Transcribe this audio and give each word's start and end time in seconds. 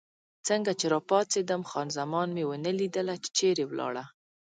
څنګه 0.47 0.71
چې 0.79 0.85
راپاڅېدم، 0.93 1.61
خان 1.69 1.87
زمان 1.99 2.27
مې 2.35 2.43
ونه 2.47 2.71
لیدله، 2.79 3.15
چې 3.23 3.29
چېرې 3.37 3.63
ولاړه. 3.67 4.03